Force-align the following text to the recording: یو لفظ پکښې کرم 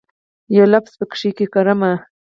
یو 0.55 0.65
لفظ 0.73 0.93
پکښې 0.99 1.47
کرم 1.53 1.81